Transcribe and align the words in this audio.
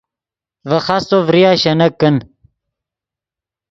ڤے 0.69 0.77
خاستو 0.85 1.17
ڤریا 1.27 1.51
شینک 1.61 1.93
کن 1.99 2.15